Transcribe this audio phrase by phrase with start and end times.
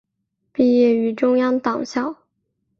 [0.51, 2.17] 毕业于中央党校。